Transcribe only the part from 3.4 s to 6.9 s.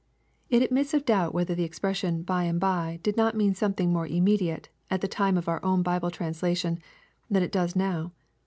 something more immediate, at the time of our own Bible translation,